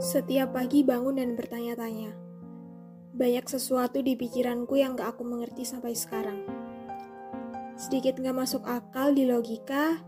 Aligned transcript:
Setiap 0.00 0.56
pagi 0.56 0.80
bangun 0.80 1.20
dan 1.20 1.36
bertanya-tanya. 1.36 2.16
Banyak 3.12 3.44
sesuatu 3.44 4.00
di 4.00 4.16
pikiranku 4.16 4.80
yang 4.80 4.96
gak 4.96 5.12
aku 5.12 5.28
mengerti 5.28 5.68
sampai 5.68 5.92
sekarang. 5.92 6.40
Sedikit 7.76 8.16
gak 8.16 8.32
masuk 8.32 8.64
akal 8.64 9.12
di 9.12 9.28
logika, 9.28 10.00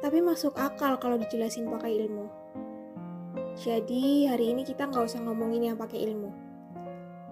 tapi 0.00 0.24
masuk 0.24 0.56
akal 0.56 0.96
kalau 0.96 1.20
dijelasin 1.20 1.68
pakai 1.68 2.00
ilmu. 2.00 2.32
Jadi 3.60 4.24
hari 4.24 4.56
ini 4.56 4.64
kita 4.64 4.88
nggak 4.88 5.04
usah 5.04 5.20
ngomongin 5.20 5.68
yang 5.68 5.76
pakai 5.76 6.00
ilmu. 6.00 6.32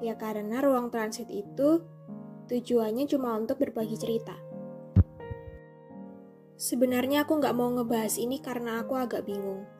Ya 0.04 0.12
karena 0.20 0.60
ruang 0.60 0.92
transit 0.92 1.32
itu 1.32 1.80
tujuannya 2.52 3.08
cuma 3.08 3.32
untuk 3.32 3.64
berbagi 3.64 3.96
cerita. 3.96 4.36
Sebenarnya 6.60 7.24
aku 7.24 7.40
nggak 7.40 7.56
mau 7.56 7.72
ngebahas 7.72 8.20
ini 8.20 8.44
karena 8.44 8.84
aku 8.84 8.92
agak 8.92 9.24
bingung. 9.24 9.77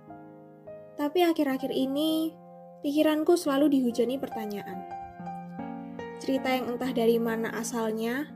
Tapi 0.98 1.22
akhir-akhir 1.22 1.70
ini, 1.70 2.34
pikiranku 2.82 3.38
selalu 3.38 3.78
dihujani 3.78 4.18
pertanyaan. 4.18 4.82
Cerita 6.18 6.50
yang 6.50 6.74
entah 6.74 6.90
dari 6.90 7.22
mana 7.22 7.54
asalnya, 7.54 8.26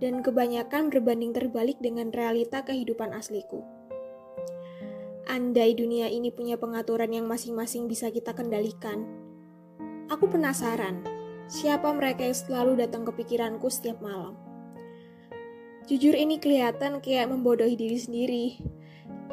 dan 0.00 0.24
kebanyakan 0.24 0.88
berbanding 0.88 1.36
terbalik 1.36 1.76
dengan 1.84 2.08
realita 2.08 2.64
kehidupan 2.64 3.12
asliku. 3.12 3.60
Andai 5.28 5.76
dunia 5.76 6.08
ini 6.08 6.32
punya 6.32 6.56
pengaturan 6.56 7.12
yang 7.12 7.28
masing-masing 7.28 7.84
bisa 7.84 8.08
kita 8.08 8.32
kendalikan, 8.32 9.04
aku 10.08 10.32
penasaran 10.32 11.04
siapa 11.52 11.92
mereka 11.92 12.24
yang 12.24 12.36
selalu 12.36 12.80
datang 12.80 13.04
ke 13.04 13.12
pikiranku 13.20 13.68
setiap 13.68 14.00
malam. 14.00 14.32
Jujur 15.84 16.16
ini 16.16 16.40
kelihatan 16.40 17.04
kayak 17.04 17.28
membodohi 17.28 17.76
diri 17.76 17.96
sendiri, 18.00 18.44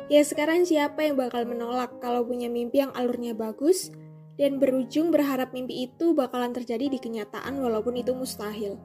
Ya 0.06 0.22
sekarang 0.22 0.70
siapa 0.70 1.02
yang 1.02 1.18
bakal 1.18 1.50
menolak 1.50 1.98
kalau 1.98 2.22
punya 2.22 2.46
mimpi 2.46 2.82
yang 2.86 2.94
alurnya 2.94 3.34
bagus 3.34 3.90
dan 4.38 4.62
berujung 4.62 5.10
berharap 5.10 5.56
mimpi 5.56 5.90
itu 5.90 6.14
bakalan 6.14 6.52
terjadi 6.54 6.92
di 6.92 7.00
kenyataan 7.02 7.58
walaupun 7.58 7.98
itu 7.98 8.14
mustahil. 8.14 8.78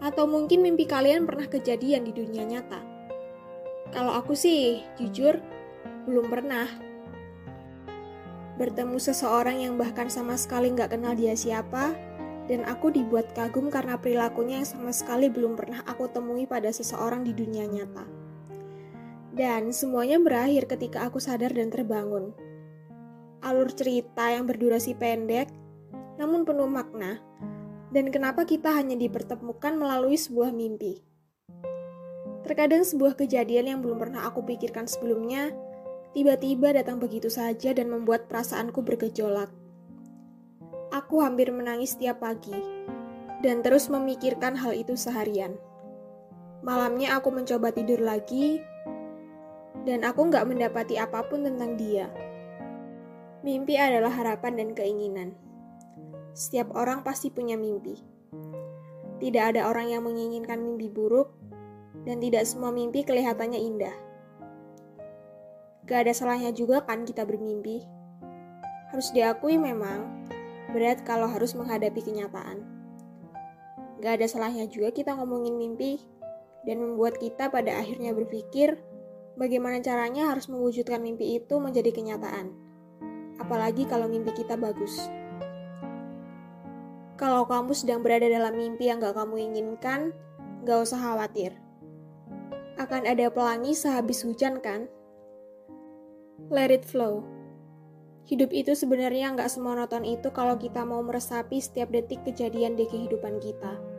Atau 0.00 0.24
mungkin 0.24 0.64
mimpi 0.64 0.88
kalian 0.88 1.28
pernah 1.28 1.44
kejadian 1.50 2.06
di 2.06 2.12
dunia 2.16 2.48
nyata. 2.48 2.80
Kalau 3.92 4.16
aku 4.16 4.32
sih, 4.32 4.82
jujur, 4.98 5.38
belum 6.08 6.26
pernah. 6.32 6.66
Bertemu 8.56 8.96
seseorang 8.96 9.60
yang 9.60 9.76
bahkan 9.76 10.08
sama 10.08 10.34
sekali 10.40 10.72
nggak 10.72 10.96
kenal 10.96 11.12
dia 11.12 11.36
siapa, 11.36 11.92
dan 12.46 12.64
aku 12.64 12.94
dibuat 12.94 13.34
kagum 13.34 13.68
karena 13.68 13.98
perilakunya 13.98 14.62
yang 14.62 14.68
sama 14.68 14.94
sekali 14.94 15.28
belum 15.28 15.58
pernah 15.58 15.82
aku 15.84 16.08
temui 16.08 16.46
pada 16.48 16.70
seseorang 16.70 17.26
di 17.26 17.34
dunia 17.34 17.66
nyata. 17.66 18.15
Dan 19.36 19.68
semuanya 19.68 20.16
berakhir 20.16 20.64
ketika 20.64 21.04
aku 21.04 21.20
sadar 21.20 21.52
dan 21.52 21.68
terbangun. 21.68 22.32
Alur 23.44 23.68
cerita 23.68 24.32
yang 24.32 24.48
berdurasi 24.48 24.96
pendek, 24.96 25.52
namun 26.16 26.48
penuh 26.48 26.64
makna, 26.64 27.20
dan 27.92 28.08
kenapa 28.08 28.48
kita 28.48 28.72
hanya 28.72 28.96
dipertemukan 28.96 29.76
melalui 29.76 30.16
sebuah 30.16 30.56
mimpi. 30.56 31.04
Terkadang 32.48 32.80
sebuah 32.80 33.20
kejadian 33.20 33.76
yang 33.76 33.80
belum 33.84 34.00
pernah 34.00 34.24
aku 34.24 34.40
pikirkan 34.40 34.88
sebelumnya, 34.88 35.52
tiba-tiba 36.16 36.72
datang 36.72 36.96
begitu 36.96 37.28
saja 37.28 37.76
dan 37.76 37.92
membuat 37.92 38.32
perasaanku 38.32 38.80
bergejolak. 38.80 39.52
Aku 40.96 41.20
hampir 41.20 41.52
menangis 41.52 41.92
setiap 41.92 42.24
pagi, 42.24 42.56
dan 43.44 43.60
terus 43.60 43.92
memikirkan 43.92 44.56
hal 44.56 44.72
itu 44.72 44.96
seharian. 44.96 45.60
Malamnya 46.64 47.20
aku 47.20 47.28
mencoba 47.28 47.68
tidur 47.68 48.00
lagi, 48.00 48.64
dan 49.86 50.02
aku 50.02 50.26
nggak 50.26 50.50
mendapati 50.50 50.98
apa 50.98 51.22
pun 51.30 51.46
tentang 51.46 51.78
dia. 51.78 52.10
Mimpi 53.46 53.78
adalah 53.78 54.10
harapan 54.10 54.58
dan 54.58 54.68
keinginan. 54.74 55.38
Setiap 56.34 56.74
orang 56.74 57.06
pasti 57.06 57.30
punya 57.30 57.54
mimpi. 57.54 57.94
Tidak 59.22 59.54
ada 59.54 59.70
orang 59.70 59.94
yang 59.94 60.02
menginginkan 60.02 60.58
mimpi 60.58 60.90
buruk, 60.90 61.30
dan 62.02 62.18
tidak 62.18 62.42
semua 62.44 62.74
mimpi 62.74 63.06
kelihatannya 63.06 63.62
indah. 63.62 63.96
Gak 65.86 66.04
ada 66.04 66.12
salahnya 66.12 66.50
juga 66.50 66.82
kan 66.82 67.06
kita 67.06 67.22
bermimpi. 67.22 67.86
Harus 68.90 69.14
diakui 69.14 69.54
memang, 69.54 70.26
berat 70.74 71.06
kalau 71.06 71.30
harus 71.30 71.54
menghadapi 71.54 72.02
kenyataan. 72.02 72.66
Gak 74.02 74.18
ada 74.18 74.26
salahnya 74.26 74.66
juga 74.66 74.90
kita 74.90 75.14
ngomongin 75.14 75.54
mimpi, 75.54 76.02
dan 76.66 76.82
membuat 76.82 77.22
kita 77.22 77.46
pada 77.48 77.78
akhirnya 77.78 78.10
berpikir 78.10 78.74
bagaimana 79.36 79.78
caranya 79.84 80.32
harus 80.32 80.48
mewujudkan 80.48 80.98
mimpi 81.04 81.36
itu 81.36 81.60
menjadi 81.60 81.92
kenyataan. 81.92 82.52
Apalagi 83.36 83.84
kalau 83.84 84.08
mimpi 84.08 84.32
kita 84.32 84.56
bagus. 84.56 84.96
Kalau 87.16 87.48
kamu 87.48 87.72
sedang 87.72 88.04
berada 88.04 88.28
dalam 88.28 88.56
mimpi 88.56 88.92
yang 88.92 89.00
gak 89.00 89.16
kamu 89.16 89.52
inginkan, 89.52 90.12
gak 90.68 90.84
usah 90.84 91.00
khawatir. 91.00 91.56
Akan 92.76 93.08
ada 93.08 93.32
pelangi 93.32 93.72
sehabis 93.72 94.20
hujan 94.24 94.60
kan? 94.60 94.88
Let 96.52 96.68
it 96.68 96.84
flow. 96.84 97.24
Hidup 98.26 98.50
itu 98.50 98.74
sebenarnya 98.74 99.32
nggak 99.38 99.46
semonoton 99.46 100.02
itu 100.02 100.34
kalau 100.34 100.58
kita 100.58 100.82
mau 100.82 100.98
meresapi 100.98 101.62
setiap 101.62 101.94
detik 101.94 102.26
kejadian 102.26 102.74
di 102.74 102.84
kehidupan 102.84 103.38
kita. 103.38 103.95